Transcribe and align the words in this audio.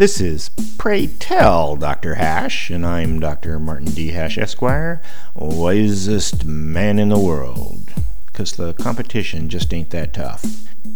This 0.00 0.18
is 0.18 0.48
Pray 0.78 1.08
Tell 1.08 1.76
Dr. 1.76 2.14
Hash, 2.14 2.70
and 2.70 2.86
I'm 2.86 3.20
Dr. 3.20 3.58
Martin 3.58 3.90
D. 3.90 4.12
Hash, 4.12 4.38
Esquire, 4.38 5.02
wisest 5.34 6.46
man 6.46 6.98
in 6.98 7.10
the 7.10 7.18
world. 7.18 7.92
Because 8.24 8.52
the 8.52 8.72
competition 8.72 9.50
just 9.50 9.74
ain't 9.74 9.90
that 9.90 10.14
tough. 10.14 10.42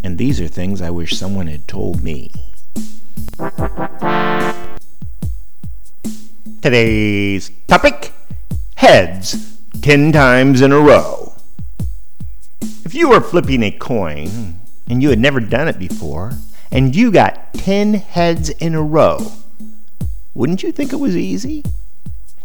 And 0.02 0.16
these 0.16 0.40
are 0.40 0.48
things 0.48 0.80
I 0.80 0.88
wish 0.88 1.18
someone 1.18 1.48
had 1.48 1.68
told 1.68 2.02
me. 2.02 2.32
Today's 6.62 7.50
topic 7.68 8.14
heads 8.76 9.58
10 9.82 10.12
times 10.12 10.62
in 10.62 10.72
a 10.72 10.80
row. 10.80 11.34
If 12.86 12.94
you 12.94 13.10
were 13.10 13.20
flipping 13.20 13.64
a 13.64 13.70
coin 13.70 14.60
and 14.88 15.02
you 15.02 15.10
had 15.10 15.18
never 15.18 15.40
done 15.40 15.68
it 15.68 15.78
before, 15.78 16.38
and 16.74 16.94
you 16.94 17.10
got 17.12 17.54
10 17.54 17.94
heads 17.94 18.50
in 18.50 18.74
a 18.74 18.82
row, 18.82 19.32
wouldn't 20.34 20.64
you 20.64 20.72
think 20.72 20.92
it 20.92 20.96
was 20.96 21.16
easy? 21.16 21.62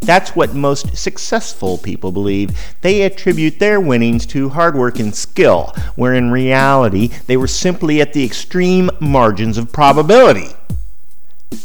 That's 0.01 0.35
what 0.35 0.53
most 0.53 0.95
successful 0.95 1.79
people 1.79 2.11
believe. 2.11 2.51
They 2.81 3.01
attribute 3.01 3.59
their 3.59 3.81
winnings 3.81 4.25
to 4.27 4.49
hard 4.49 4.75
work 4.75 4.99
and 4.99 5.13
skill, 5.13 5.73
where 5.95 6.13
in 6.13 6.31
reality 6.31 7.09
they 7.25 7.35
were 7.35 7.47
simply 7.47 7.99
at 7.99 8.13
the 8.13 8.23
extreme 8.23 8.89
margins 8.99 9.57
of 9.57 9.73
probability. 9.73 10.51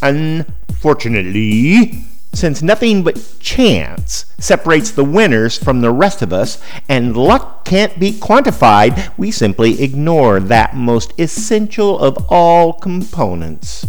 Unfortunately, 0.03 2.05
since 2.35 2.63
nothing 2.63 3.03
but 3.03 3.37
chance 3.41 4.27
separates 4.39 4.91
the 4.91 5.05
winners 5.05 5.57
from 5.57 5.81
the 5.81 5.93
rest 5.93 6.21
of 6.21 6.33
us, 6.33 6.63
and 6.89 7.17
luck 7.17 7.65
can't 7.65 7.99
be 7.99 8.13
quantified, 8.13 9.17
we 9.17 9.31
simply 9.31 9.83
ignore 9.83 10.41
that 10.41 10.77
most 10.77 11.13
essential 11.19 11.99
of 11.99 12.27
all 12.29 12.73
components. 12.73 13.87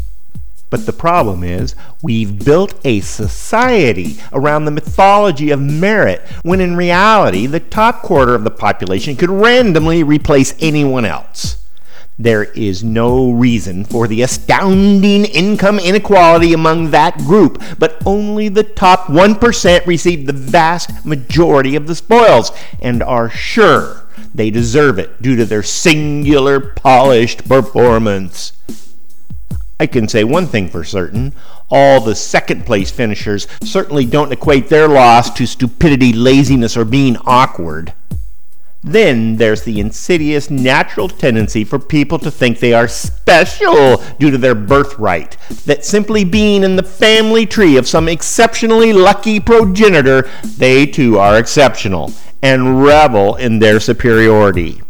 But 0.70 0.85
the 0.85 0.94
problem 0.94 1.44
is, 1.44 1.76
we've 2.02 2.44
built 2.44 2.73
a 2.84 2.99
society 3.02 4.18
around 4.34 4.65
the 4.65 4.71
mythology 4.71 5.52
of 5.52 5.62
merit, 5.62 6.21
when 6.43 6.59
in 6.59 6.76
reality, 6.76 7.46
the 7.46 7.59
top 7.59 8.02
quarter 8.02 8.35
of 8.35 8.43
the 8.43 8.52
population 8.52 9.15
could 9.15 9.30
randomly 9.30 10.04
replace 10.04 10.55
anyone 10.59 11.05
else. 11.05 11.57
There 12.18 12.46
is 12.46 12.84
no 12.84 13.32
reason 13.32 13.84
for 13.84 14.08
the 14.08 14.21
astounding 14.21 15.26
income 15.26 15.80
inequality 15.80 16.54
among 16.54 16.91
that 16.91 17.18
group, 17.18 17.62
but 17.77 18.02
only 18.05 18.48
the 18.48 18.63
top 18.63 19.08
1% 19.08 19.85
receive 19.85 20.26
the 20.26 20.34
vast 20.34 21.05
majority 21.05 21.76
of 21.76 21.88
the 21.88 21.96
spoils 21.96 22.52
and 22.82 23.04
are 23.04 23.30
sure 23.30 24.04
they 24.34 24.49
deserve 24.49 24.98
it 24.98 25.21
due 25.21 25.36
to 25.36 25.46
their 25.46 25.63
singular 25.63 26.60
polished 26.62 27.48
performance. 27.49 28.54
I 29.77 29.88
can 29.88 30.08
say 30.08 30.24
one 30.24 30.48
thing 30.48 30.70
for 30.70 30.86
certain 30.86 31.34
all 31.70 31.99
the 31.99 32.16
second 32.16 32.66
place 32.66 32.91
finishers 32.91 33.48
certainly 33.63 34.05
don't 34.05 34.32
equate 34.32 34.70
their 34.70 34.88
loss 34.88 35.32
to 35.32 35.46
stupidity, 35.46 36.13
laziness, 36.13 36.77
or 36.77 36.86
being 36.86 37.18
awkward. 37.26 37.93
Then 38.86 39.38
there's 39.38 39.64
the 39.64 39.80
insidious 39.80 40.52
natural 40.52 41.10
tendency 41.10 41.64
for 41.64 41.80
people 41.80 42.20
to 42.20 42.30
think 42.30 42.60
they 42.60 42.72
are 42.72 42.88
special 42.88 43.98
due 44.20 44.30
to 44.30 44.38
their 44.38 44.54
birthright, 44.54 45.38
that 45.66 45.84
simply 45.84 46.24
being 46.24 46.64
in 46.64 46.76
the 46.76 46.84
family 46.84 47.48
tree 47.48 47.77
of 47.77 47.88
some 47.88 48.08
exceptionally 48.08 48.94
lucky 48.94 49.40
progenitor, 49.40 50.30
they 50.58 50.86
too 50.86 51.18
are 51.18 51.40
exceptional 51.40 52.14
and 52.44 52.84
revel 52.84 53.36
in 53.38 53.58
their 53.58 53.80
superiority. 53.80 54.84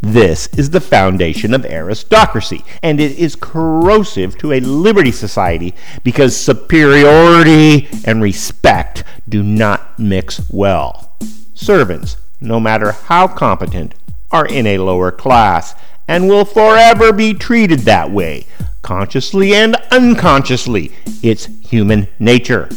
This 0.00 0.46
is 0.56 0.70
the 0.70 0.80
foundation 0.80 1.52
of 1.52 1.66
aristocracy, 1.66 2.64
and 2.82 3.02
it 3.02 3.18
is 3.18 3.36
corrosive 3.36 4.38
to 4.38 4.52
a 4.52 4.60
liberty 4.60 5.12
society 5.12 5.74
because 6.02 6.34
superiority 6.34 7.86
and 8.06 8.22
respect 8.22 9.04
do 9.28 9.42
not 9.42 9.98
mix 9.98 10.48
well. 10.50 11.18
Servants, 11.52 12.16
no 12.40 12.58
matter 12.60 12.92
how 12.92 13.28
competent, 13.28 13.94
are 14.30 14.46
in 14.46 14.66
a 14.66 14.78
lower 14.78 15.10
class 15.10 15.74
and 16.06 16.28
will 16.28 16.44
forever 16.44 17.12
be 17.12 17.34
treated 17.34 17.80
that 17.80 18.10
way, 18.10 18.46
consciously 18.82 19.54
and 19.54 19.76
unconsciously. 19.90 20.92
It's 21.22 21.46
human 21.68 22.08
nature. 22.18 22.68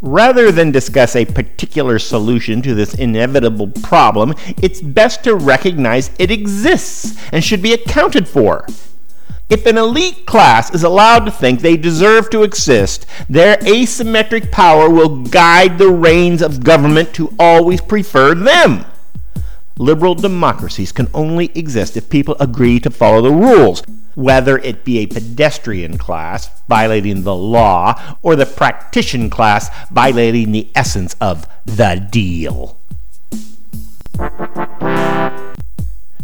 Rather 0.00 0.50
than 0.50 0.72
discuss 0.72 1.14
a 1.14 1.24
particular 1.24 1.98
solution 1.98 2.60
to 2.62 2.74
this 2.74 2.94
inevitable 2.94 3.68
problem, 3.68 4.34
it's 4.60 4.80
best 4.80 5.22
to 5.24 5.34
recognize 5.34 6.10
it 6.18 6.30
exists 6.30 7.16
and 7.32 7.42
should 7.42 7.62
be 7.62 7.72
accounted 7.72 8.28
for. 8.28 8.66
If 9.52 9.66
an 9.66 9.76
elite 9.76 10.24
class 10.24 10.74
is 10.74 10.82
allowed 10.82 11.26
to 11.26 11.30
think 11.30 11.60
they 11.60 11.76
deserve 11.76 12.30
to 12.30 12.42
exist, 12.42 13.04
their 13.28 13.58
asymmetric 13.58 14.50
power 14.50 14.88
will 14.88 15.24
guide 15.24 15.76
the 15.76 15.90
reins 15.90 16.40
of 16.40 16.64
government 16.64 17.12
to 17.16 17.34
always 17.38 17.82
prefer 17.82 18.34
them. 18.34 18.86
Liberal 19.76 20.14
democracies 20.14 20.90
can 20.90 21.06
only 21.12 21.52
exist 21.54 21.98
if 21.98 22.08
people 22.08 22.34
agree 22.40 22.80
to 22.80 22.88
follow 22.88 23.20
the 23.20 23.30
rules, 23.30 23.82
whether 24.14 24.56
it 24.56 24.86
be 24.86 25.00
a 25.00 25.06
pedestrian 25.06 25.98
class 25.98 26.48
violating 26.66 27.24
the 27.24 27.36
law 27.36 28.16
or 28.22 28.34
the 28.36 28.46
practitioner 28.46 29.28
class 29.28 29.68
violating 29.90 30.52
the 30.52 30.70
essence 30.74 31.14
of 31.20 31.46
the 31.66 32.08
deal. 32.10 32.78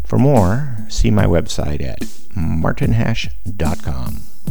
For 0.07 0.19
more, 0.19 0.79
see 0.89 1.11
my 1.11 1.27
website 1.27 1.83
at 1.83 2.18
martinhash.com. 2.39 4.28